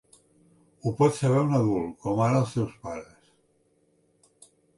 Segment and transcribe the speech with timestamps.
[0.85, 3.31] Ho pot saber un adult, com ara els teus pares.